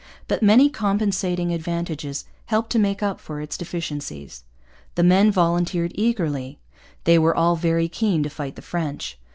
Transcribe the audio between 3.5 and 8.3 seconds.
deficiencies. The men volunteered eagerly. They were all very keen to